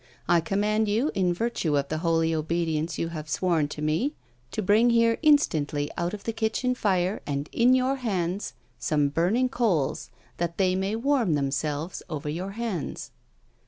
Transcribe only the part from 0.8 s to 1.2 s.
you,